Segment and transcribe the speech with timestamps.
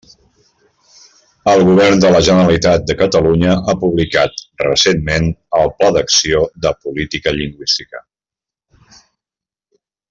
[1.51, 5.31] El Govern de la Generalitat de Catalunya ha publicat, recentment,
[5.61, 8.07] el Pla d'Acció de Política Lingüística.